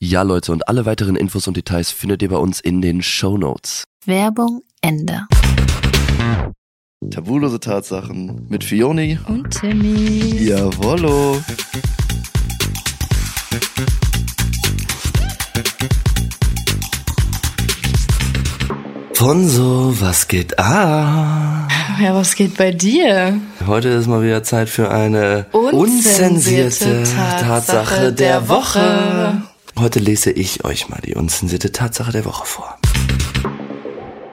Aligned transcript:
Ja, 0.00 0.22
Leute, 0.22 0.52
und 0.52 0.68
alle 0.68 0.86
weiteren 0.86 1.16
Infos 1.16 1.48
und 1.48 1.56
Details 1.56 1.90
findet 1.90 2.22
ihr 2.22 2.28
bei 2.28 2.36
uns 2.36 2.60
in 2.60 2.80
den 2.80 3.02
Show 3.02 3.36
Notes. 3.36 3.82
Werbung 4.06 4.62
Ende. 4.80 5.26
Tabulose 7.10 7.58
Tatsachen 7.58 8.46
mit 8.48 8.62
Fioni. 8.62 9.18
Und 9.26 9.50
Timmy. 9.50 10.44
Jawollo. 10.44 11.42
Fonso, 19.14 19.92
was 20.00 20.28
geht 20.28 20.56
ab? 20.60 21.68
Ja, 22.00 22.14
was 22.14 22.36
geht 22.36 22.56
bei 22.56 22.70
dir? 22.70 23.40
Heute 23.66 23.88
ist 23.88 24.06
mal 24.06 24.22
wieder 24.22 24.44
Zeit 24.44 24.68
für 24.68 24.88
eine 24.88 25.46
Unzensierte 25.50 27.02
Tatsache 27.40 28.12
der 28.12 28.48
Woche. 28.48 29.42
Heute 29.76 30.00
lese 30.00 30.30
ich 30.30 30.64
euch 30.64 30.88
mal 30.88 31.00
die 31.04 31.14
unzensierte 31.14 31.72
Tatsache 31.72 32.12
der 32.12 32.24
Woche 32.24 32.46
vor. 32.46 32.78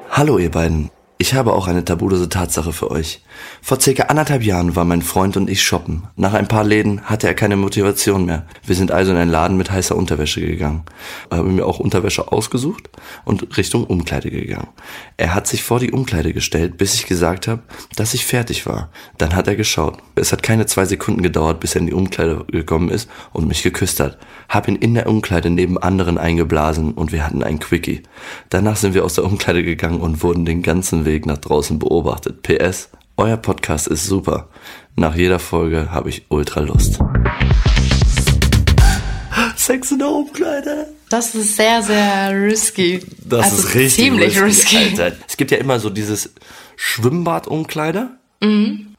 Hallo 0.09 0.38
ihr 0.38 0.51
beiden. 0.51 0.90
Ich 1.18 1.34
habe 1.34 1.53
auch 1.53 1.68
eine 1.68 1.84
tabulose 1.84 2.29
Tatsache 2.29 2.73
für 2.73 2.91
euch. 2.91 3.22
Vor 3.62 3.79
circa 3.79 4.03
anderthalb 4.03 4.44
Jahren 4.44 4.75
waren 4.75 4.88
mein 4.88 5.01
Freund 5.01 5.38
und 5.38 5.50
ich 5.50 5.63
shoppen. 5.63 6.03
Nach 6.16 6.34
ein 6.34 6.47
paar 6.47 6.63
Läden 6.63 7.01
hatte 7.01 7.28
er 7.28 7.34
keine 7.34 7.56
Motivation 7.56 8.25
mehr. 8.25 8.46
Wir 8.66 8.75
sind 8.75 8.91
also 8.91 9.12
in 9.12 9.18
einen 9.18 9.31
Laden 9.31 9.57
mit 9.57 9.72
heißer 9.72 9.96
Unterwäsche 9.96 10.41
gegangen. 10.41 10.84
Haben 11.31 11.56
mir 11.56 11.66
auch 11.66 11.79
Unterwäsche 11.79 12.31
ausgesucht 12.31 12.90
und 13.24 13.57
Richtung 13.57 13.85
Umkleide 13.85 14.29
gegangen. 14.29 14.68
Er 15.18 15.34
hat 15.34 15.47
sich 15.47 15.63
vor 15.63 15.79
die 15.79 15.91
Umkleide 15.91 16.34
gestellt, 16.34 16.78
bis 16.78 16.94
ich 16.95 17.07
gesagt 17.07 17.47
habe, 17.47 17.63
dass 17.95 18.13
ich 18.13 18.25
fertig 18.25 18.66
war. 18.66 18.90
Dann 19.18 19.35
hat 19.35 19.47
er 19.47 19.56
geschaut. 19.56 19.97
Es 20.16 20.31
hat 20.31 20.44
keine 20.44 20.66
zwei 20.66 20.85
Sekunden 20.85 21.24
gedauert, 21.24 21.59
bis 21.59 21.75
er 21.75 21.81
in 21.81 21.88
die 21.88 21.94
Umkleide 21.94 22.45
gekommen 22.51 22.90
ist 22.90 23.09
und 23.34 23.47
mich 23.47 23.63
geküsst 23.63 24.00
hat. 24.00 24.18
Hab 24.50 24.68
ihn 24.68 24.75
in 24.75 24.94
der 24.94 25.07
Umkleide 25.07 25.50
neben 25.50 25.78
anderen 25.78 26.18
eingeblasen 26.18 26.94
und 26.94 27.12
wir 27.12 27.25
hatten 27.25 27.44
ein 27.44 27.59
Quickie. 27.59 28.03
Danach 28.50 28.75
sind 28.75 28.94
wir 28.94 29.03
aus 29.03 29.16
der 29.16 29.25
Umkleide 29.25 29.63
gegangen 29.63 30.01
und 30.01 30.24
wurden 30.24 30.45
den 30.45 30.62
ganzen 30.62 31.06
Weg 31.06 31.25
nach 31.25 31.38
draußen 31.38 31.79
beobachtet. 31.79 32.44
PS, 32.44 32.90
euer 33.18 33.38
Podcast 33.38 33.88
ist 33.88 34.06
super. 34.06 34.50
Nach 34.96 35.16
jeder 35.16 35.40
Folge 35.40 35.92
habe 35.92 36.09
ich 36.09 36.26
ultra 36.30 36.62
Lust. 36.62 37.00
Sex 39.56 39.92
in 39.92 40.00
der 40.00 40.09
Umkleide. 40.09 40.88
Das 41.09 41.34
ist 41.36 41.56
sehr, 41.56 41.81
sehr 41.81 42.31
risky. 42.34 43.02
Das 43.24 43.46
also 43.46 43.58
ist 43.68 43.75
richtig 43.75 43.96
ziemlich 43.96 44.42
risky. 44.42 44.78
Alter. 44.78 45.14
Es 45.28 45.38
gibt 45.38 45.52
ja 45.52 45.58
immer 45.58 45.80
so 45.80 45.90
dieses 45.90 46.34
Schwimmbadumkleider. 46.75 48.12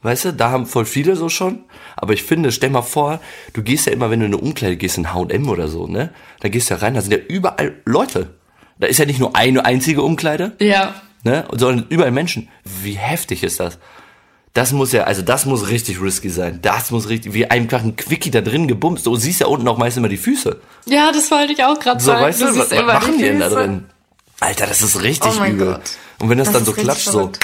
Weißt 0.01 0.25
du, 0.25 0.33
da 0.33 0.49
haben 0.51 0.65
voll 0.65 0.83
viele 0.85 1.15
so 1.15 1.29
schon. 1.29 1.63
Aber 1.95 2.11
ich 2.11 2.23
finde, 2.23 2.51
stell 2.51 2.69
mal 2.69 2.81
vor, 2.81 3.21
du 3.53 3.63
gehst 3.63 3.85
ja 3.85 3.93
immer, 3.93 4.09
wenn 4.09 4.19
du 4.19 4.25
in 4.25 4.33
eine 4.33 4.41
Umkleide 4.41 4.75
gehst, 4.75 4.97
in 4.97 5.13
H&M 5.13 5.47
oder 5.47 5.69
so, 5.69 5.87
ne? 5.87 6.11
Da 6.41 6.49
gehst 6.49 6.69
du 6.69 6.73
ja 6.73 6.81
rein, 6.81 6.95
da 6.95 7.01
sind 7.01 7.11
ja 7.13 7.17
überall 7.17 7.75
Leute. 7.85 8.35
Da 8.77 8.87
ist 8.87 8.97
ja 8.99 9.05
nicht 9.05 9.19
nur 9.19 9.37
eine 9.37 9.63
einzige 9.63 10.01
Umkleide, 10.01 10.51
Ja. 10.59 10.95
ne? 11.23 11.45
Sondern 11.51 11.85
überall 11.87 12.11
Menschen. 12.11 12.49
Wie 12.83 12.93
heftig 12.97 13.43
ist 13.43 13.61
das? 13.61 13.79
Das 14.57 14.71
muss 14.71 14.91
ja, 14.91 15.03
also 15.03 15.21
das 15.21 15.45
muss 15.45 15.67
richtig 15.67 16.01
risky 16.01 16.31
sein. 16.31 16.57
Das 16.63 16.89
muss 16.89 17.09
richtig, 17.09 17.31
wie 17.33 17.45
einfach 17.45 17.81
ein 17.83 17.95
Quickie 17.95 18.31
da 18.31 18.41
drin 18.41 18.67
gebumst. 18.67 19.05
Du 19.05 19.15
siehst 19.15 19.39
ja 19.39 19.45
unten 19.45 19.67
auch 19.67 19.77
meist 19.77 19.97
immer 19.97 20.09
die 20.09 20.17
Füße. 20.17 20.59
Ja, 20.85 21.11
das 21.11 21.29
wollte 21.29 21.53
ich 21.53 21.63
auch 21.63 21.77
gerade 21.79 21.99
So, 21.99 22.07
sagen. 22.07 22.23
weißt 22.23 22.41
du, 22.41 22.45
was, 22.45 22.53
siehst 22.55 22.71
was 22.71 22.79
immer 22.79 22.93
machen 22.93 23.19
die 23.19 23.23
denn 23.25 23.39
da 23.39 23.49
drin? 23.49 23.85
Alter, 24.39 24.65
das 24.65 24.81
ist 24.81 24.99
richtig 25.03 25.31
Oh 25.39 25.45
übel. 25.45 25.73
Gott. 25.73 25.81
Und 26.17 26.29
wenn 26.31 26.39
das, 26.39 26.47
Das 26.47 26.55
dann 26.55 26.65
so 26.65 26.73
klatscht, 26.73 27.05
so. 27.05 27.31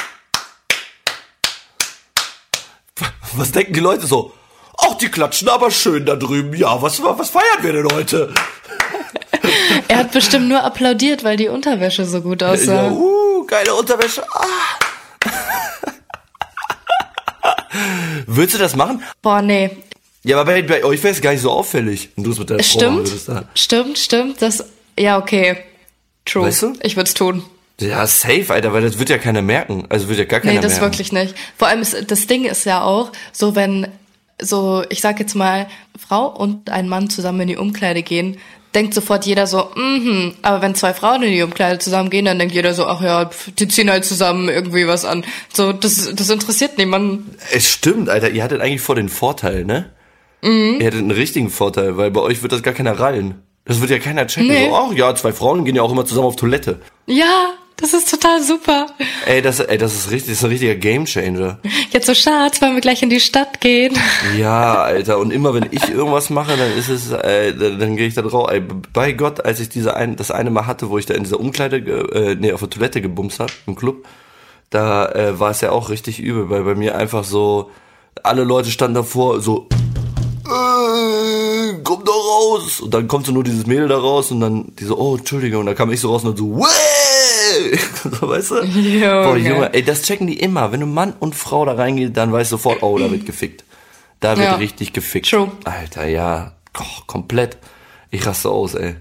Was 3.35 3.51
denken 3.51 3.73
die 3.73 3.79
Leute 3.79 4.07
so? 4.07 4.33
Ach, 4.79 4.95
die 4.95 5.09
klatschen 5.09 5.49
aber 5.49 5.69
schön 5.69 6.07
da 6.07 6.15
drüben. 6.15 6.55
Ja, 6.55 6.81
was, 6.81 6.99
was 7.03 7.29
feiern 7.29 7.61
wir 7.61 7.73
denn 7.73 7.87
heute? 7.93 8.33
Er 9.87 9.97
hat 9.97 10.11
bestimmt 10.13 10.47
nur 10.47 10.63
applaudiert, 10.63 11.23
weil 11.23 11.37
die 11.37 11.47
Unterwäsche 11.49 12.05
so 12.05 12.21
gut 12.21 12.41
Ja, 12.41 12.51
aussah. 12.53 12.89
uh, 12.89 13.45
geile 13.45 13.75
Unterwäsche. 13.75 14.23
Ah. 14.33 14.45
Würdest 18.27 18.55
du 18.55 18.59
das 18.59 18.75
machen? 18.75 19.03
Boah, 19.21 19.41
nee. 19.41 19.69
Ja, 20.23 20.39
aber 20.39 20.51
bei, 20.53 20.61
bei 20.61 20.83
euch 20.83 21.03
wäre 21.03 21.13
es 21.13 21.21
gar 21.21 21.31
nicht 21.31 21.41
so 21.41 21.51
auffällig. 21.51 22.09
Und 22.15 22.23
du 22.23 22.31
es 22.31 22.39
mit 22.39 22.49
deiner 22.49 22.63
Frau. 22.63 22.79
Stimmt. 22.79 23.27
Da. 23.27 23.43
Stimmt, 23.55 23.97
stimmt. 23.97 24.41
Das, 24.41 24.65
ja, 24.97 25.17
okay. 25.17 25.57
True. 26.25 26.45
Weißt 26.47 26.61
du? 26.63 26.73
Ich 26.81 26.95
würde 26.95 27.07
es 27.07 27.13
tun. 27.13 27.43
Ja, 27.81 28.07
safe, 28.07 28.45
Alter, 28.49 28.71
weil 28.71 28.83
das 28.83 28.99
wird 28.99 29.09
ja 29.09 29.17
keiner 29.17 29.41
merken. 29.41 29.85
Also 29.89 30.07
wird 30.07 30.19
ja 30.19 30.25
gar 30.25 30.39
keiner 30.39 30.53
Nee, 30.53 30.59
das 30.59 30.73
merken. 30.73 30.85
wirklich 30.85 31.11
nicht. 31.11 31.35
Vor 31.57 31.67
allem 31.67 31.81
ist, 31.81 32.09
das 32.09 32.27
Ding 32.27 32.45
ist 32.45 32.65
ja 32.65 32.83
auch, 32.83 33.11
so 33.33 33.55
wenn, 33.55 33.87
so, 34.41 34.83
ich 34.89 35.01
sag 35.01 35.19
jetzt 35.19 35.35
mal, 35.35 35.67
Frau 35.99 36.27
und 36.27 36.69
ein 36.69 36.87
Mann 36.87 37.09
zusammen 37.09 37.41
in 37.41 37.47
die 37.49 37.57
Umkleide 37.57 38.03
gehen, 38.03 38.37
denkt 38.75 38.93
sofort 38.93 39.25
jeder 39.25 39.47
so, 39.47 39.69
mhm. 39.75 40.33
Aber 40.41 40.61
wenn 40.61 40.75
zwei 40.75 40.93
Frauen 40.93 41.23
in 41.23 41.31
die 41.31 41.41
Umkleide 41.41 41.79
zusammen 41.79 42.09
gehen, 42.09 42.25
dann 42.25 42.39
denkt 42.39 42.53
jeder 42.53 42.73
so, 42.73 42.85
ach 42.85 43.01
ja, 43.01 43.29
die 43.59 43.67
ziehen 43.67 43.89
halt 43.89 44.05
zusammen 44.05 44.49
irgendwie 44.49 44.87
was 44.87 45.05
an. 45.05 45.23
So, 45.53 45.73
das, 45.73 46.13
das 46.13 46.29
interessiert 46.29 46.77
niemanden. 46.77 47.35
Es 47.51 47.69
stimmt, 47.69 48.09
Alter, 48.09 48.29
ihr 48.29 48.43
hattet 48.43 48.61
eigentlich 48.61 48.81
vor 48.81 48.95
den 48.95 49.09
Vorteil, 49.09 49.65
ne? 49.65 49.91
Mhm. 50.41 50.77
Ihr 50.79 50.87
hattet 50.87 50.99
einen 50.99 51.11
richtigen 51.11 51.49
Vorteil, 51.49 51.97
weil 51.97 52.11
bei 52.11 52.21
euch 52.21 52.41
wird 52.41 52.51
das 52.51 52.63
gar 52.63 52.73
keiner 52.73 52.99
rallen. 52.99 53.35
Das 53.65 53.79
wird 53.79 53.91
ja 53.91 53.99
keiner 53.99 54.27
checken. 54.27 54.49
Nee. 54.49 54.67
So, 54.67 54.75
ach 54.75 54.93
ja, 54.93 55.15
zwei 55.15 55.31
Frauen 55.31 55.63
gehen 55.63 55.75
ja 55.75 55.81
auch 55.81 55.91
immer 55.91 56.05
zusammen 56.05 56.27
auf 56.27 56.35
Toilette. 56.35 56.81
Ja, 57.05 57.53
das 57.77 57.93
ist 57.93 58.09
total 58.09 58.41
super. 58.41 58.87
Ey, 59.25 59.41
das, 59.41 59.59
ey, 59.59 59.77
das 59.77 59.93
ist 59.93 60.11
richtig, 60.11 60.31
das 60.31 60.37
ist 60.39 60.43
ein 60.43 60.51
richtiger 60.51 60.75
Gamechanger. 60.75 61.59
Jetzt 61.91 62.05
so, 62.05 62.13
Schatz, 62.13 62.61
wollen 62.61 62.75
wir 62.75 62.81
gleich 62.81 63.03
in 63.03 63.09
die 63.09 63.19
Stadt 63.19 63.59
gehen? 63.61 63.93
Ja, 64.37 64.83
Alter, 64.83 65.17
und 65.19 65.31
immer 65.31 65.53
wenn 65.53 65.67
ich 65.71 65.89
irgendwas 65.89 66.29
mache, 66.29 66.55
dann 66.55 66.71
ist 66.77 66.89
es, 66.89 67.11
äh, 67.11 67.53
dann, 67.53 67.79
dann 67.79 67.95
gehe 67.97 68.07
ich 68.07 68.13
da 68.13 68.21
drauf. 68.21 68.49
Ey, 68.51 68.61
bei 68.61 69.11
Gott, 69.13 69.43
als 69.45 69.59
ich 69.59 69.69
diese 69.69 69.95
ein, 69.95 70.15
das 70.15 70.31
eine 70.31 70.49
Mal 70.49 70.65
hatte, 70.67 70.89
wo 70.89 70.97
ich 70.97 71.05
da 71.05 71.13
in 71.13 71.23
dieser 71.23 71.39
Umkleide, 71.39 71.77
äh, 71.77 72.35
nee, 72.35 72.53
auf 72.53 72.61
der 72.61 72.69
Toilette 72.69 73.01
gebumst 73.01 73.39
hab 73.39 73.51
im 73.67 73.75
Club, 73.75 74.05
da 74.69 75.07
äh, 75.11 75.39
war 75.39 75.51
es 75.51 75.61
ja 75.61 75.71
auch 75.71 75.89
richtig 75.89 76.19
übel, 76.19 76.49
weil 76.49 76.63
bei 76.63 76.75
mir 76.75 76.95
einfach 76.97 77.23
so 77.23 77.69
Alle 78.23 78.43
Leute 78.43 78.69
standen 78.71 78.95
davor, 78.95 79.41
so, 79.41 79.67
äh, 80.45 81.73
komm 81.83 82.03
doch 82.05 82.13
raus. 82.13 82.81
Und 82.81 82.93
dann 82.93 83.07
kommt 83.07 83.25
so 83.25 83.31
nur 83.31 83.43
dieses 83.43 83.65
Mädel 83.65 83.87
da 83.87 83.97
raus 83.97 84.31
und 84.31 84.39
dann 84.39 84.73
die 84.79 84.85
so, 84.85 84.97
oh, 84.97 85.15
Entschuldigung. 85.17 85.61
Und 85.61 85.65
dann 85.67 85.75
kam 85.75 85.91
ich 85.91 85.99
so 85.99 86.09
raus 86.11 86.23
und 86.23 86.31
dann 86.31 86.37
so, 86.37 86.57
Wäh! 86.57 86.82
so, 88.19 88.27
weißt 88.29 88.51
du? 88.51 88.63
Junge. 88.63 89.23
Boah, 89.23 89.37
Junge, 89.37 89.73
ey, 89.73 89.83
das 89.83 90.03
checken 90.03 90.27
die 90.27 90.39
immer. 90.39 90.71
Wenn 90.71 90.79
du 90.81 90.85
Mann 90.85 91.13
und 91.19 91.35
Frau 91.35 91.65
da 91.65 91.73
reingeht, 91.73 92.15
dann 92.17 92.31
weißt 92.31 92.51
du 92.51 92.55
sofort, 92.57 92.83
oh, 92.83 92.97
da 92.97 93.09
wird 93.11 93.25
gefickt. 93.25 93.63
Da 94.19 94.37
wird 94.37 94.47
Ja. 94.47 94.55
richtig 94.55 94.93
gefickt. 94.93 95.29
True. 95.29 95.51
Alter, 95.65 96.05
ja, 96.07 96.53
oh, 96.79 97.01
komplett. 97.07 97.57
Ich 98.11 98.25
raste 98.25 98.49
aus, 98.49 98.75
ey. 98.75 98.95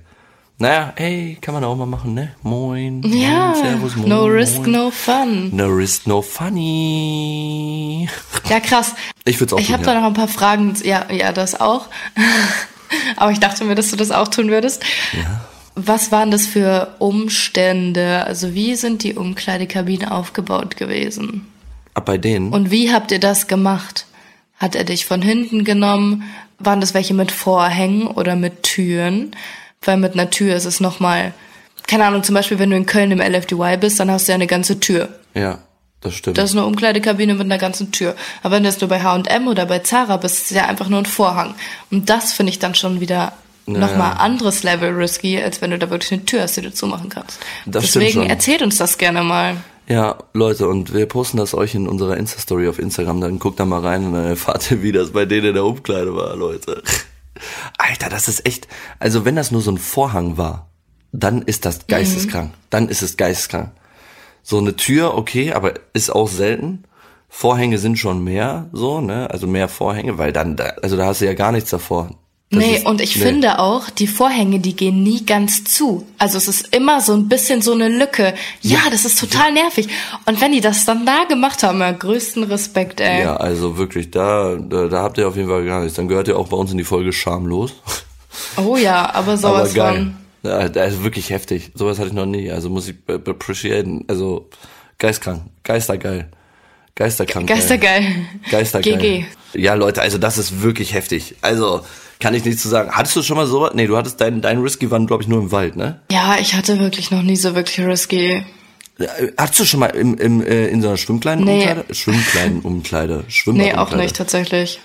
Naja, 0.59 0.93
ey, 0.97 1.39
kann 1.41 1.55
man 1.55 1.65
auch 1.65 1.75
mal 1.77 1.87
machen, 1.87 2.15
ne? 2.15 2.35
Moin. 2.43 3.03
Ja, 3.05 3.49
moin, 3.49 3.63
servus, 3.63 3.97
moin, 3.97 4.09
no 4.09 4.25
risk, 4.27 4.59
moin. 4.61 4.71
no 4.71 4.91
fun. 4.91 5.51
No 5.57 5.67
risk, 5.67 6.07
no 6.07 6.23
funny. 6.23 8.09
Ja, 8.49 8.61
krass. 8.61 8.95
Ich 9.25 9.41
würd's 9.41 9.53
auch 9.53 9.59
Ich 9.59 9.73
habe 9.73 9.83
ja. 9.85 9.95
da 9.95 10.01
noch 10.01 10.07
ein 10.07 10.15
paar 10.15 10.29
Fragen. 10.29 10.75
Ja, 10.85 11.11
ja, 11.11 11.33
das 11.33 11.61
auch. 11.61 11.87
Aber 13.17 13.33
ich 13.33 13.41
dachte 13.41 13.65
mir, 13.65 13.75
dass 13.75 13.91
du 13.91 13.97
das 13.97 14.11
auch 14.11 14.29
tun 14.29 14.51
würdest. 14.51 14.85
Ja. 15.13 15.41
Was 15.75 16.13
waren 16.13 16.31
das 16.31 16.47
für 16.47 16.95
Umstände? 16.99 18.25
Also 18.27 18.55
wie 18.55 18.75
sind 18.77 19.03
die 19.03 19.15
Umkleidekabinen 19.15 20.09
aufgebaut 20.09 20.77
gewesen? 20.77 21.47
Ab 21.95 22.07
bei 22.07 22.19
denen? 22.19 22.53
Und 22.53 22.71
wie 22.71 22.93
habt 22.93 23.11
ihr 23.11 23.21
das 23.21 23.47
gemacht? 23.47 24.07
Hat 24.59 24.75
er 24.75 24.85
dich 24.85 25.07
von 25.07 25.23
hinten 25.23 25.65
genommen? 25.65 26.25
Waren 26.59 26.81
das 26.81 26.95
welche 26.95 27.15
mit 27.15 27.33
Vorhängen 27.33 28.07
oder 28.07 28.37
mit 28.37 28.63
Türen? 28.63 29.35
Weil 29.83 29.97
mit 29.97 30.13
einer 30.13 30.31
Tür 30.31 30.55
ist 30.55 30.67
es 30.67 30.79
nochmal, 30.79 31.35
keine 31.87 32.05
Ahnung, 32.05 32.23
zum 32.23 32.35
Beispiel, 32.35 32.59
wenn 32.59 32.71
du 32.71 32.77
in 32.77 32.87
Köln 32.87 33.11
im 33.11 33.21
LFDY 33.21 33.79
bist, 33.79 33.99
dann 33.99 34.11
hast 34.11 34.29
du 34.29 34.33
ja 34.33 34.37
eine 34.37 34.47
ganze 34.47 34.79
Tür. 34.79 35.09
ja, 35.35 35.59
das 36.03 36.15
stimmt. 36.15 36.37
Das 36.37 36.51
ist 36.51 36.57
eine 36.57 36.67
Umkleidekabine 36.67 37.35
mit 37.35 37.45
einer 37.45 37.59
ganzen 37.59 37.93
Tür. 37.93 38.17
Aber 38.43 38.57
wenn 38.57 38.65
du 38.65 38.69
jetzt 38.69 38.81
nur 38.81 38.89
bei 38.89 39.03
H&M 39.03 39.47
oder 39.49 39.67
bei 39.67 39.79
Zara 39.79 40.17
bist, 40.17 40.37
ist 40.37 40.51
es 40.51 40.57
ja 40.57 40.67
einfach 40.67 40.89
nur 40.89 40.99
ein 40.99 41.07
Vorhang. 41.07 41.55
Und 41.91 42.11
das 42.11 42.33
finde 42.33 42.51
ich 42.51 42.59
dann 42.59 42.75
schon 42.75 43.01
wieder 43.01 43.33
Naja. 43.67 43.87
nochmal 43.87 44.17
anderes 44.19 44.63
Level 44.65 44.91
risky, 44.91 45.41
als 45.41 45.61
wenn 45.61 45.71
du 45.71 45.79
da 45.79 45.89
wirklich 45.89 46.13
eine 46.13 46.25
Tür 46.25 46.43
hast, 46.43 46.57
die 46.57 46.63
du 46.63 46.73
zumachen 46.73 47.09
kannst. 47.09 47.39
Das 47.65 47.85
Deswegen 47.85 48.29
erzählt 48.29 48.63
uns 48.63 48.79
das 48.79 48.99
gerne 48.99 49.23
mal. 49.23 49.57
Ja, 49.89 50.19
Leute, 50.33 50.69
und 50.69 50.95
wir 50.95 51.07
posten 51.07 51.37
das 51.37 51.55
euch 51.55 51.75
in 51.75 51.89
unserer 51.89 52.17
Insta-Story 52.17 52.69
auf 52.69 52.79
Instagram, 52.79 53.21
dann 53.21 53.39
guckt 53.39 53.61
da 53.61 53.65
mal 53.65 53.81
rein 53.81 54.07
und 54.07 54.13
dann 54.15 54.25
erfahrt 54.25 54.71
ihr, 54.71 54.83
wie 54.83 54.93
das 54.93 55.11
bei 55.11 55.25
denen 55.25 55.49
in 55.49 55.55
der 55.55 55.65
Umkleide 55.65 56.15
war, 56.15 56.35
Leute. 56.37 56.83
Alter, 57.79 58.09
das 58.09 58.29
ist 58.29 58.47
echt, 58.47 58.69
also 58.99 59.25
wenn 59.25 59.37
das 59.37 59.51
nur 59.51 59.61
so 59.61 59.71
ein 59.71 59.79
Vorhang 59.79 60.37
war, 60.37 60.71
dann 61.13 61.43
ist 61.43 61.65
das 61.65 61.87
geisteskrank. 61.87 62.53
Dann 62.71 62.89
ist 62.89 63.03
es 63.03 63.17
geisteskrank. 63.17 63.73
So 64.43 64.59
eine 64.59 64.77
Tür, 64.77 65.15
okay, 65.15 65.53
aber 65.53 65.75
ist 65.93 66.11
auch 66.11 66.29
selten. 66.29 66.85
Vorhänge 67.29 67.79
sind 67.79 67.99
schon 67.99 68.23
mehr, 68.23 68.69
so, 68.73 69.01
ne, 69.01 69.31
also 69.31 69.47
mehr 69.47 69.69
Vorhänge, 69.69 70.19
weil 70.19 70.33
dann, 70.33 70.57
da, 70.57 70.75
also 70.83 70.97
da 70.97 71.07
hast 71.07 71.21
du 71.21 71.27
ja 71.27 71.35
gar 71.35 71.53
nichts 71.53 71.71
davor. 71.71 72.11
Das 72.53 72.61
nee, 72.63 72.77
ist- 72.77 72.87
und 72.87 73.01
ich 73.01 73.17
nee. 73.17 73.23
finde 73.23 73.59
auch, 73.59 73.89
die 73.91 74.07
Vorhänge, 74.07 74.59
die 74.61 74.77
gehen 74.77 75.03
nie 75.03 75.25
ganz 75.25 75.65
zu. 75.65 76.07
Also 76.19 76.37
es 76.37 76.49
ist 76.49 76.77
immer 76.77 77.01
so 77.01 77.15
ein 77.15 77.29
bisschen 77.29 77.63
so 77.63 77.73
eine 77.73 77.89
Lücke. 77.89 78.35
Ja, 78.61 78.79
das 78.91 79.05
ist 79.07 79.19
total 79.19 79.53
nervig. 79.53 79.89
Und 80.27 80.41
wenn 80.41 80.53
die 80.53 80.61
das 80.61 80.85
dann 80.85 81.07
da 81.07 81.25
gemacht 81.29 81.63
haben, 81.63 81.81
ja, 81.81 81.91
größten 81.93 82.45
Respekt, 82.45 83.01
ey. 83.01 83.23
Ja, 83.23 83.37
also 83.37 83.79
wirklich, 83.79 84.11
da, 84.11 84.57
da, 84.57 84.87
da 84.89 85.03
habt 85.03 85.17
ihr 85.19 85.27
auf 85.27 85.37
jeden 85.37 85.49
Fall 85.49 85.65
gar 85.65 85.81
nichts. 85.81 85.97
Dann 85.97 86.09
gehört 86.09 86.29
ihr 86.29 86.39
auch 86.39 86.49
bei 86.49 86.57
uns 86.57 86.71
in 86.71 86.79
die 86.79 86.85
Folge 86.85 87.13
schamlos. 87.13 87.73
Oh 88.57 88.77
ja, 88.77 89.07
aber 89.15 89.33
Aber 89.33 89.37
sowas 89.39 89.75
geil. 89.75 89.95
von. 90.43 90.51
Ja, 90.51 90.69
das 90.69 90.95
ist 90.95 91.05
wirklich 91.05 91.31
heftig. 91.31 91.73
Sowas 91.75 91.99
hatte 91.99 92.09
ich 92.09 92.15
noch 92.15 92.27
nie. 92.27 92.51
Also 92.51 92.69
muss 92.69 92.89
ich 92.89 92.97
appreciaten. 93.09 94.05
Also 94.09 94.49
geistkrank, 94.99 95.43
geistergeil. 95.65 96.29
Geisterkrank. 96.95 97.49
Geistergeil. 97.49 98.05
Geistergeil. 98.51 98.99
GG. 98.99 99.25
Ja, 99.55 99.75
Leute, 99.75 100.03
also 100.03 100.19
das 100.19 100.39
ist 100.39 100.63
wirklich 100.63 100.95
heftig. 100.95 101.37
Also 101.43 101.83
kann 102.21 102.35
ich 102.35 102.45
nichts 102.45 102.63
zu 102.63 102.69
sagen. 102.69 102.91
Hattest 102.93 103.17
du 103.17 103.23
schon 103.23 103.37
mal 103.37 103.47
sowas? 103.47 103.73
Nee, 103.75 103.87
du 103.87 103.97
hattest 103.97 104.21
dein, 104.21 104.41
dein 104.41 104.59
Risky 104.61 104.91
waren, 104.91 105.07
glaube 105.07 105.23
ich, 105.23 105.29
nur 105.29 105.41
im 105.41 105.53
Wald, 105.53 105.77
ne? 105.77 106.01
Ja, 106.11 106.37
ich 106.41 106.55
hatte 106.55 106.79
wirklich 106.79 107.11
noch 107.11 107.23
nie 107.23 107.37
so 107.37 107.55
wirklich 107.55 107.85
risky. 107.87 108.45
Äh, 108.99 109.07
Hattest 109.37 109.61
du 109.61 109.65
schon 109.65 109.81
mal 109.81 109.87
im, 109.89 110.17
im, 110.17 110.41
äh, 110.45 110.69
in 110.69 110.83
so 110.83 110.89
einer 110.89 110.97
Schwimmkleiden 110.97 111.45
Nee. 111.45 111.63
Umkleide? 111.67 111.95
Schwimmkleiden 111.95 112.61
Umkleide. 112.63 113.25
Schwimmbad 113.29 113.67
Nee, 113.67 113.75
auch 113.75 113.95
nicht 113.95 114.17
tatsächlich. 114.17 114.81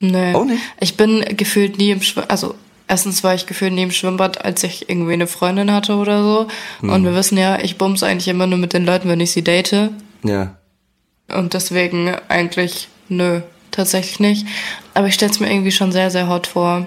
Nee. 0.00 0.34
Auch 0.34 0.44
nicht? 0.44 0.62
Ich 0.80 0.96
bin 0.96 1.24
gefühlt 1.36 1.78
nie 1.78 1.90
im 1.90 2.02
Schwimmbad, 2.02 2.30
also 2.30 2.54
erstens 2.88 3.22
war 3.24 3.34
ich 3.34 3.46
gefühlt 3.46 3.72
nie 3.72 3.82
im 3.84 3.90
Schwimmbad, 3.92 4.44
als 4.44 4.62
ich 4.64 4.88
irgendwie 4.88 5.12
eine 5.14 5.26
Freundin 5.26 5.72
hatte 5.72 5.94
oder 5.96 6.22
so. 6.22 6.48
Hm. 6.80 6.90
Und 6.90 7.04
wir 7.04 7.14
wissen 7.14 7.38
ja, 7.38 7.60
ich 7.60 7.78
bums 7.78 8.02
eigentlich 8.02 8.28
immer 8.28 8.46
nur 8.46 8.58
mit 8.58 8.72
den 8.72 8.84
Leuten, 8.84 9.08
wenn 9.08 9.20
ich 9.20 9.30
sie 9.32 9.42
date. 9.42 9.90
Ja. 10.24 10.56
Und 11.32 11.54
deswegen 11.54 12.14
eigentlich, 12.28 12.88
nö, 13.08 13.40
tatsächlich 13.76 14.18
nicht. 14.20 14.46
Aber 14.94 15.06
ich 15.06 15.14
stell's 15.14 15.40
mir 15.40 15.50
irgendwie 15.50 15.70
schon 15.72 15.92
sehr, 15.92 16.10
sehr 16.10 16.28
hot 16.28 16.46
vor. 16.48 16.86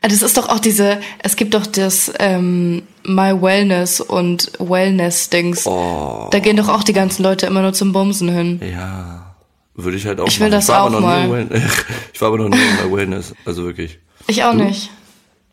Ah, 0.00 0.08
Das 0.08 0.22
ist 0.22 0.36
doch 0.38 0.48
auch 0.48 0.60
diese, 0.60 1.00
es 1.22 1.36
gibt 1.36 1.54
doch 1.54 1.66
das 1.66 2.12
ähm, 2.18 2.82
My 3.04 3.32
Wellness 3.40 4.00
und 4.00 4.52
Wellness-Dings. 4.58 5.66
Oh. 5.66 6.28
Da 6.30 6.38
gehen 6.38 6.56
doch 6.56 6.68
auch 6.68 6.84
die 6.84 6.92
ganzen 6.92 7.22
Leute 7.22 7.46
immer 7.46 7.62
nur 7.62 7.72
zum 7.72 7.92
Bumsen 7.92 8.28
hin. 8.28 8.60
Ja. 8.72 9.34
Würde 9.74 9.96
ich 9.96 10.06
halt 10.06 10.20
auch 10.20 10.26
Ich 10.28 10.40
will 10.40 10.48
machen. 10.48 10.52
das 10.58 10.68
war 10.68 10.82
auch 10.82 10.86
aber 10.86 11.00
noch 11.00 11.00
Nie 11.00 11.26
mal. 11.28 11.32
Wellness. 11.32 11.62
ich 12.12 12.20
war 12.20 12.28
aber 12.28 12.38
noch 12.38 12.48
nie 12.48 12.56
in 12.56 12.76
der 12.78 12.92
Wellness. 12.96 13.34
Also 13.44 13.64
wirklich. 13.64 13.98
Ich 14.26 14.42
auch 14.44 14.52
nicht. 14.54 14.90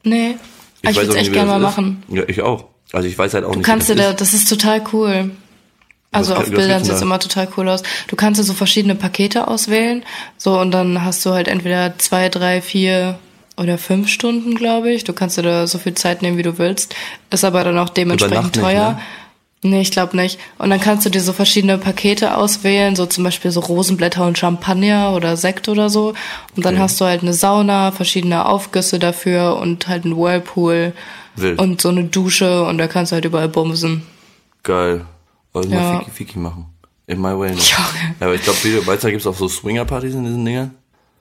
Nee. 0.04 0.36
Ich, 0.82 0.90
weiß 0.90 0.96
würde 0.98 1.10
auch 1.10 1.16
es 1.16 1.22
echt 1.22 1.34
gerne 1.34 1.50
mal 1.52 1.60
machen. 1.60 2.04
Ja, 2.10 2.24
ich 2.28 2.42
auch. 2.42 2.66
Also 2.92 3.08
ich 3.08 3.18
weiß 3.18 3.34
halt 3.34 3.46
auch 3.46 3.52
Du 3.52 3.58
nicht. 3.60 3.66
kannst 3.66 3.90
wie 3.90 3.94
dir 3.94 4.02
das 4.04 4.12
da, 4.12 4.14
das 4.18 4.34
ist 4.34 4.48
total 4.50 4.84
cool. 4.94 5.32
Also 6.16 6.32
Was 6.36 6.40
auf 6.46 6.50
Bildern 6.50 6.84
sieht 6.84 6.94
es 6.94 7.02
immer 7.02 7.20
total 7.20 7.48
cool 7.58 7.70
aus. 7.70 7.84
Du 8.08 8.16
kannst 8.16 8.40
dir 8.40 8.44
so 8.44 8.54
verschiedene 8.54 8.96
Pakete 8.96 9.48
auswählen. 9.48 10.04
So, 10.38 10.60
und 10.60 10.72
dann 10.72 11.04
hast 11.04 11.26
du 11.26 11.32
halt 11.32 11.48
entweder 11.48 11.98
zwei, 11.98 12.30
drei, 12.30 12.62
vier 12.62 13.20
oder 13.58 13.78
fünf 13.78 14.10
Stunden, 14.10 14.56
glaube 14.56 14.92
ich. 14.92 15.04
Du 15.04 15.14
kannst 15.14 15.38
dir 15.38 15.44
da 15.44 15.68
so 15.68 15.78
viel 15.78 15.94
Zeit 15.96 16.22
nehmen, 16.22 16.38
wie 16.38 16.44
du 16.44 16.58
willst. 16.58 16.96
Ist 17.30 17.44
aber 17.46 17.64
dann 17.64 17.78
auch 17.80 17.90
dementsprechend 17.90 18.56
nicht, 18.56 18.60
teuer. 18.66 18.92
ne? 18.94 19.00
Nee, 19.62 19.82
ich 19.82 19.90
glaube 19.90 20.16
nicht. 20.16 20.38
Und 20.60 20.70
dann 20.70 20.80
kannst 20.80 21.06
du 21.08 21.10
dir 21.10 21.22
so 21.22 21.34
verschiedene 21.34 21.80
Pakete 21.80 22.38
auswählen, 22.38 22.96
so 22.96 23.08
zum 23.08 23.24
Beispiel 23.24 23.50
so 23.50 23.62
Rosenblätter 23.62 24.24
und 24.28 24.38
Champagner 24.38 25.14
oder 25.16 25.38
Sekt 25.38 25.70
oder 25.70 25.90
so. 25.90 26.14
Und 26.56 26.66
dann 26.66 26.76
Okay. 26.76 26.84
hast 26.84 27.02
du 27.02 27.06
halt 27.06 27.24
eine 27.24 27.34
Sauna, 27.34 27.92
verschiedene 27.92 28.46
Aufgüsse 28.46 29.00
dafür 29.00 29.58
und 29.58 29.88
halt 29.88 30.06
einen 30.06 30.18
Whirlpool 30.18 30.94
Wild. 31.36 31.58
und 31.58 31.82
so 31.82 31.90
eine 31.90 32.04
Dusche 32.04 32.64
und 32.66 32.78
da 32.78 32.88
kannst 32.88 33.12
du 33.12 33.16
halt 33.16 33.26
überall 33.26 33.50
bumsen. 33.50 34.04
Geil. 34.62 35.06
Also 35.56 35.69
Ja. 35.69 35.80
mal 35.94 36.00
Fiki 36.00 36.12
Fiki 36.12 36.40
machen. 36.40 36.66
In 37.07 37.22
my 37.22 37.38
wellness. 37.38 37.69
Ja. 37.72 37.78
Ja, 38.19 38.25
aber 38.28 38.36
ich 38.36 38.42
glaube, 38.42 38.57
bei 38.63 38.88
Weizer 38.88 39.12
gibt's 39.12 39.28
auch 39.28 39.36
so 39.36 39.48
Swinger-Partys 39.48 40.13
in 40.16 40.24
diesen 40.25 40.44
Dingern. 40.44 40.72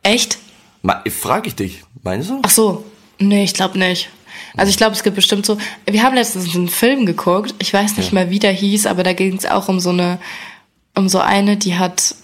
Echt? 0.03 0.39
Ma, 0.83 1.03
frag 1.11 1.47
ich 1.47 1.55
dich. 1.55 1.83
Meinst 2.03 2.31
du? 2.31 2.41
Ach 2.43 2.51
so. 2.51 2.85
Nee, 3.19 3.45
ich 3.45 3.55
glaube 3.55 3.79
nicht. 3.79 4.09
Also 4.57 4.71
ich 4.71 4.77
glaube, 4.77 4.93
es 4.95 5.03
gibt 5.03 5.17
bestimmt 5.17 5.45
so. 5.47 5.59
Wir 5.87 6.03
haben 6.03 6.15
letztens 6.15 6.55
einen 6.55 6.69
Film 6.69 7.07
geguckt. 7.07 7.55
Ich 7.59 7.73
weiß 7.73 7.97
nicht 7.97 8.13
mehr, 8.13 8.31
wie 8.31 8.39
der 8.39 8.53
hieß, 8.53 8.87
aber 8.87 9.03
da 9.03 9.13
ging 9.13 9.37
es 9.37 9.47
auch 9.47 9.69
um 9.69 9.81
so 9.81 9.91
eine, 9.91 10.19
um 10.95 11.09
so 11.09 11.21
eine, 11.21 11.57
die 11.57 11.77
hat. 11.77 12.15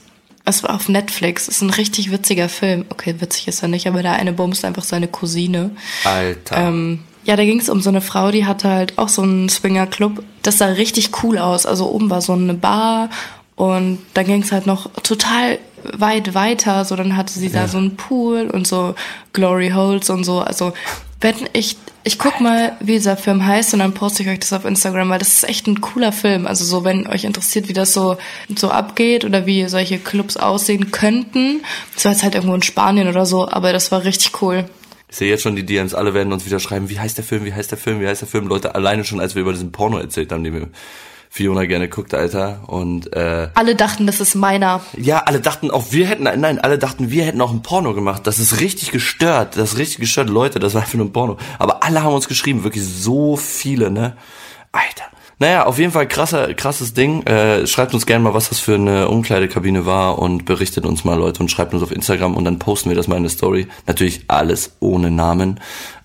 Es 0.45 0.63
war 0.63 0.75
auf 0.75 0.89
Netflix. 0.89 1.49
Ist 1.49 1.61
ein 1.63 1.71
richtig 1.71 2.11
witziger 2.11 2.49
Film. 2.49 2.87
Okay, 2.89 3.15
witzig 3.19 3.49
ist 3.49 3.63
er 3.63 3.69
nicht, 3.69 3.87
aber 3.87 4.03
der 4.03 4.13
eine 4.15 4.33
bumst 4.33 4.65
einfach 4.65 4.85
seine 4.85 5.07
Cousine. 5.09 5.71
Alter. 6.05 6.57
Ähm, 6.57 7.01
ja, 7.25 7.37
da 7.37 7.45
ging 7.45 7.61
es 7.61 7.69
um 7.69 7.81
so 7.81 7.91
eine 7.91 8.01
Frau, 8.01 8.31
die 8.31 8.47
hatte 8.47 8.69
halt 8.69 8.99
auch 8.99 9.09
so 9.09 9.23
einen 9.23 9.49
Swinger-Club. 9.49 10.23
Das 10.43 10.59
sah 10.59 10.67
richtig 10.67 11.23
cool 11.23 11.39
aus. 11.39 11.67
Also 11.67 11.91
oben 11.91 12.11
war 12.11 12.23
so 12.23 12.33
eine 12.33 12.55
Bar 12.55 13.11
und 13.57 13.99
dann 14.15 14.25
ging 14.25 14.43
es 14.43 14.53
halt 14.53 14.67
noch 14.67 14.91
total 15.03 15.59
weit 15.85 16.35
weiter. 16.35 16.85
So, 16.85 16.97
dann 16.97 17.17
hatte 17.17 17.39
sie 17.39 17.51
da 17.51 17.69
so 17.69 17.79
einen 17.79 17.97
Pool 17.97 18.49
und 18.51 18.67
so 18.67 18.95
Glory 19.33 19.71
Holes 19.71 20.09
und 20.11 20.25
so. 20.25 20.41
Also, 20.41 20.73
wenn 21.21 21.35
ich, 21.53 21.77
ich 22.03 22.19
guck 22.19 22.41
mal, 22.41 22.73
wie 22.81 22.93
dieser 22.93 23.19
Film 23.19 23.45
heißt 23.45 23.75
und 23.75 23.81
dann 23.81 23.93
poste 23.93 24.23
ich 24.23 24.31
euch 24.31 24.41
das 24.41 24.55
auf 24.55 24.65
Instagram, 24.65 25.11
weil 25.11 25.19
das 25.19 25.35
ist 25.35 25.49
echt 25.49 25.67
ein 25.67 25.83
cooler 25.83 26.13
Film. 26.13 26.47
Also 26.47 26.65
so, 26.65 26.85
wenn 26.85 27.07
euch 27.07 27.25
interessiert, 27.25 27.69
wie 27.69 27.75
das 27.75 27.93
so, 27.93 28.17
so 28.57 28.71
abgeht 28.71 29.27
oder 29.27 29.45
wie 29.45 29.69
solche 29.69 29.99
Clubs 29.99 30.39
aussehen 30.39 30.91
könnten. 30.91 31.61
Das 31.95 32.07
war 32.07 32.13
jetzt 32.13 32.23
halt 32.23 32.35
irgendwo 32.35 32.55
in 32.55 32.63
Spanien 32.63 33.09
oder 33.09 33.27
so, 33.27 33.47
aber 33.47 33.75
das 33.75 33.93
war 33.93 34.05
richtig 34.05 34.41
cool. 34.41 34.65
Ich 35.11 35.17
sehe 35.17 35.29
jetzt 35.29 35.43
schon 35.43 35.57
die 35.57 35.67
DMs, 35.67 35.93
alle 35.93 36.15
werden 36.15 36.33
uns 36.33 36.47
wieder 36.47 36.61
schreiben, 36.61 36.89
wie 36.89 37.01
heißt 37.01 37.19
der 37.19 37.25
Film, 37.25 37.45
wie 37.45 37.53
heißt 37.53 37.71
der 37.71 37.79
Film, 37.79 38.01
wie 38.01 38.07
heißt 38.07 38.21
der 38.21 38.29
Film. 38.29 38.47
Leute, 38.47 38.75
alleine 38.77 39.05
schon, 39.05 39.21
als 39.21 39.35
wir 39.35 39.43
über 39.43 39.53
diesen 39.53 39.73
Porno 39.73 39.99
erzählt 39.99 40.31
haben, 40.31 40.45
den 40.45 40.55
wir 40.55 40.69
Fiona 41.29 41.65
gerne 41.65 41.89
guckt, 41.89 42.15
Alter. 42.15 42.63
Und 42.69 43.13
äh, 43.13 43.49
Alle 43.55 43.75
dachten, 43.75 44.07
das 44.07 44.21
ist 44.21 44.37
meiner. 44.37 44.81
ja, 44.97 45.19
alle 45.19 45.41
dachten 45.41 45.71
auch, 45.71 45.87
wir 45.91 46.07
hätten, 46.07 46.23
nein, 46.23 46.59
alle 46.61 46.79
dachten, 46.79 47.11
wir 47.11 47.25
hätten 47.25 47.41
auch 47.41 47.51
ein 47.51 47.63
Porno 47.63 47.93
gemacht. 47.93 48.27
Das 48.27 48.39
ist 48.39 48.61
richtig 48.61 48.93
gestört, 48.93 49.57
das 49.57 49.73
ist 49.73 49.79
richtig 49.79 49.99
gestört. 49.99 50.29
Leute, 50.29 50.61
das 50.61 50.75
war 50.75 50.83
einfach 50.83 50.95
nur 50.95 51.07
ein 51.07 51.13
Porno. 51.13 51.39
Aber 51.59 51.83
alle 51.83 52.03
haben 52.03 52.15
uns 52.15 52.29
geschrieben, 52.29 52.63
wirklich 52.63 52.85
so 52.85 53.37
viele, 53.37 53.91
ne? 53.91 54.17
Alter. 54.71 55.10
Naja, 55.41 55.65
auf 55.65 55.79
jeden 55.79 55.91
Fall 55.91 56.07
krasser, 56.07 56.53
krasses 56.55 56.93
Ding. 56.93 57.23
Äh, 57.27 57.67
schreibt 57.67 57.95
uns 57.95 58.05
gerne 58.05 58.23
mal, 58.23 58.35
was 58.35 58.51
das 58.51 58.61
für 58.61 58.75
eine 58.75 59.09
Umkleidekabine 59.09 59.87
war 59.87 60.19
und 60.19 60.45
berichtet 60.45 60.85
uns 60.85 61.03
mal, 61.05 61.19
Leute, 61.19 61.43
und 61.43 61.51
schreibt 61.51 61.73
uns 61.73 61.83
auf 61.83 61.91
Instagram 61.93 62.37
und 62.37 62.45
dann 62.45 62.59
posten 62.59 62.91
wir 62.91 62.97
das 62.97 63.09
mal 63.09 63.17
in 63.17 63.23
der 63.23 63.31
Story. 63.31 63.67
Natürlich 63.87 64.23
alles 64.29 64.73
ohne 64.81 65.11
Namen 65.11 65.59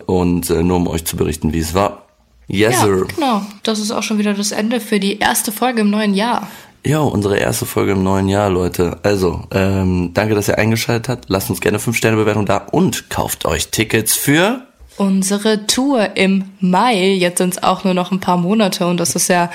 und 0.05 0.49
äh, 0.49 0.63
nur 0.63 0.77
um 0.77 0.87
euch 0.87 1.05
zu 1.05 1.17
berichten, 1.17 1.51
wie 1.53 1.59
es 1.59 1.73
war. 1.73 2.03
Yes, 2.47 2.75
Ja, 2.75 2.79
sir. 2.85 3.05
genau. 3.13 3.41
Das 3.63 3.79
ist 3.79 3.91
auch 3.91 4.03
schon 4.03 4.19
wieder 4.19 4.33
das 4.33 4.51
Ende 4.51 4.79
für 4.79 4.99
die 5.01 5.19
erste 5.19 5.51
Folge 5.51 5.81
im 5.81 5.89
neuen 5.89 6.13
Jahr. 6.13 6.47
Jo, 6.85 7.03
unsere 7.07 7.37
erste 7.37 7.65
Folge 7.65 7.93
im 7.93 8.03
neuen 8.03 8.29
Jahr, 8.29 8.49
Leute. 8.49 8.99
Also, 9.03 9.41
ähm, 9.51 10.11
danke, 10.13 10.35
dass 10.35 10.47
ihr 10.47 10.57
eingeschaltet 10.59 11.09
habt. 11.09 11.25
Lasst 11.29 11.49
uns 11.49 11.59
gerne 11.59 11.79
5-Sterne-Bewertung 11.79 12.45
da 12.45 12.57
und 12.71 13.09
kauft 13.09 13.45
euch 13.45 13.69
Tickets 13.69 14.13
für 14.15 14.61
Unsere 14.97 15.67
Tour 15.67 16.15
im 16.15 16.45
Mai. 16.59 17.13
Jetzt 17.13 17.39
sind 17.39 17.55
es 17.55 17.63
auch 17.63 17.83
nur 17.83 17.93
noch 17.93 18.11
ein 18.11 18.19
paar 18.19 18.37
Monate 18.37 18.87
und 18.87 18.99
das 18.99 19.15
ist 19.15 19.27
ja. 19.27 19.51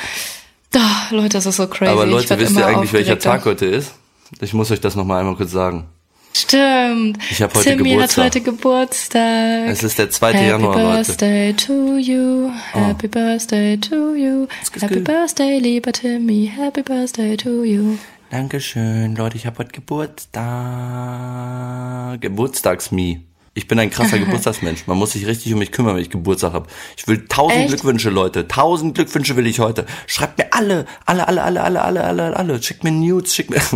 Oh, 0.75 1.14
Leute, 1.14 1.30
das 1.30 1.47
ist 1.47 1.56
so 1.56 1.66
crazy. 1.66 1.90
Aber 1.90 2.06
Leute, 2.06 2.38
wisst 2.38 2.56
ihr 2.56 2.66
eigentlich, 2.66 2.92
welcher. 2.92 3.18
Tag 3.18 3.44
heute 3.44 3.66
ist? 3.66 3.92
Ich 4.40 4.54
muss 4.54 4.70
euch 4.70 4.80
das 4.80 4.94
nochmal 4.94 5.20
einmal 5.20 5.37
kurz 5.37 5.50
sagen. 5.50 5.87
Stimmt. 6.32 7.18
Ich 7.30 7.42
hab 7.42 7.52
heute 7.54 7.70
Timmy 7.70 7.90
Geburtstag. 7.90 8.25
hat 8.25 8.35
heute 8.35 8.40
Geburtstag. 8.42 9.68
Es 9.68 9.82
ist 9.82 9.99
der 9.99 10.11
2. 10.11 10.32
Happy 10.32 10.47
Januar, 10.47 10.76
Leute. 10.76 10.85
Oh. 10.85 10.94
Birthday 10.94 11.52
to 11.54 11.97
you. 11.97 12.50
Happy 12.73 13.09
Birthday 13.09 13.76
to 13.76 14.14
you. 14.14 14.47
Happy. 14.80 15.00
Birthday, 15.00 15.59
lieber 15.59 15.90
Timmy. 15.92 16.52
Happy 16.54 16.82
Birthday 16.82 17.37
to 17.37 17.64
you. 17.64 17.99
Dankeschön, 18.30 19.16
Leute, 19.16 19.37
ich 19.37 19.47
habe 19.47 19.59
heute 19.59 19.73
Geburtstag. 19.73 22.20
Geburtstagsmi. 22.20 23.23
Ich 23.54 23.66
bin 23.66 23.78
ein 23.78 23.90
krasser 23.90 24.19
Geburtstagsmensch. 24.21 24.87
Man 24.87 24.97
muss 24.99 25.12
sich 25.12 25.26
richtig 25.26 25.52
um 25.52 25.59
mich 25.59 25.73
kümmern, 25.73 25.97
wenn 25.97 26.02
ich 26.02 26.11
Geburtstag 26.11 26.52
habe. 26.52 26.69
Ich 26.97 27.07
will 27.09 27.26
tausend 27.26 27.59
Echt? 27.59 27.69
Glückwünsche, 27.69 28.11
Leute. 28.11 28.47
Tausend 28.49 28.95
Glückwünsche 28.95 29.37
will 29.37 29.47
ich 29.47 29.59
heute. 29.61 29.87
Schreibt 30.07 30.38
mir 30.38 30.52
alle, 30.52 30.87
alle, 31.07 31.26
alle, 31.26 31.42
alle, 31.42 31.62
alle, 31.62 31.83
alle, 31.83 32.04
alle, 32.04 32.37
alle. 32.37 32.62
Schickt 32.62 32.85
mir 32.85 32.92
Nudes, 32.92 33.35
schickt 33.35 33.50
mir. 33.50 33.61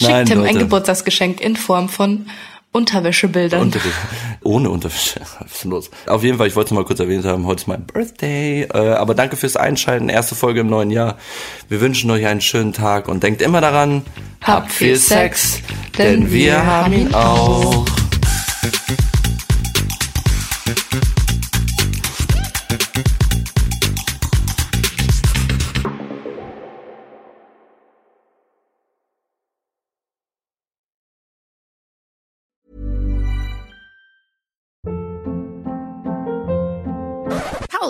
Schickt 0.00 0.26
Tim 0.26 0.40
ein 0.40 0.44
Leute. 0.44 0.58
Geburtstagsgeschenk 0.58 1.40
in 1.40 1.56
Form 1.56 1.88
von 1.88 2.26
Unterwäschebildern. 2.72 3.62
Unterwäsche. 3.62 3.96
Ohne 4.46 4.70
Unterwäsche. 4.70 5.20
Was 5.40 5.52
ist 5.52 5.64
denn 5.64 5.70
los? 5.70 5.90
Auf 6.06 6.22
jeden 6.22 6.38
Fall, 6.38 6.46
ich 6.46 6.56
wollte 6.56 6.68
es 6.68 6.74
mal 6.74 6.84
kurz 6.84 7.00
erwähnt 7.00 7.24
haben, 7.24 7.46
heute 7.46 7.62
ist 7.62 7.66
mein 7.66 7.84
Birthday. 7.84 8.62
Äh, 8.62 8.92
aber 8.92 9.14
danke 9.14 9.36
fürs 9.36 9.56
Einschalten. 9.56 10.08
Erste 10.08 10.34
Folge 10.34 10.60
im 10.60 10.68
neuen 10.68 10.90
Jahr. 10.90 11.16
Wir 11.68 11.80
wünschen 11.80 12.10
euch 12.10 12.26
einen 12.26 12.40
schönen 12.40 12.72
Tag 12.72 13.08
und 13.08 13.22
denkt 13.22 13.42
immer 13.42 13.60
daran, 13.60 14.02
habt 14.42 14.70
viel 14.70 14.96
Sex, 14.96 15.60
denn 15.98 16.30
wir 16.30 16.64
haben 16.64 16.92
ihn 16.92 17.14
auch. 17.14 17.84